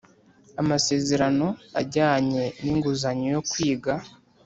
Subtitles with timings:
[0.61, 1.47] amasezerano
[1.81, 3.93] ajyanye n’inguzanyo yo kwiga.